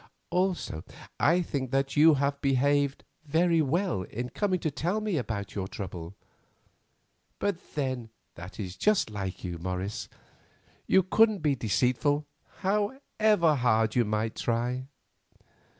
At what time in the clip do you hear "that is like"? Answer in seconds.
8.33-9.43